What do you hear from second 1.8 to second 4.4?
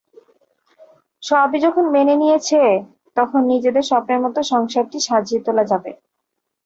মেনে নিয়েছে তখন নিজেদের স্বপ্নের মতো